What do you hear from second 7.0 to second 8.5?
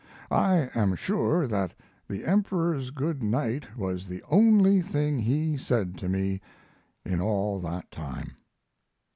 in all that time.